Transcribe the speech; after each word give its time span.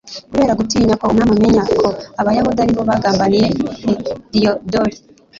kubera 0.31 0.57
gutinya 0.59 0.93
ko 0.99 1.05
umwami 1.09 1.45
yakeka 1.57 1.65
ko 1.79 1.87
abayahudi 2.21 2.59
ari 2.61 2.73
bo 2.77 2.83
bagambaniye 2.89 3.45
heliyodori 3.83 4.95